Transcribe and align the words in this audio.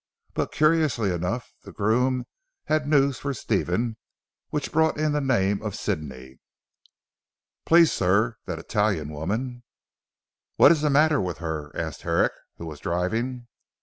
But 0.33 0.51
curiously 0.51 1.11
enough 1.13 1.53
the 1.61 1.71
groom 1.71 2.25
had 2.65 2.87
news 2.87 3.19
for 3.19 3.35
Stephen, 3.35 3.97
which 4.49 4.71
brought 4.71 4.97
in 4.97 5.11
the 5.11 5.21
name 5.21 5.61
of 5.61 5.75
Sidney. 5.75 6.39
"Please 7.67 7.93
sir, 7.93 8.37
that 8.45 8.57
Italian 8.57 9.09
woman" 9.09 9.61
"What's 10.55 10.81
the 10.81 10.89
matter 10.89 11.21
with 11.21 11.37
her?" 11.37 11.71
asked 11.75 12.01
Herrick 12.01 12.33
who 12.57 12.65
was 12.65 12.79
driving. 12.79 13.45